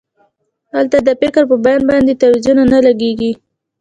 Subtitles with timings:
[0.75, 3.31] هلته د فکر په بیان باندې بندیزونه نه لګیږي.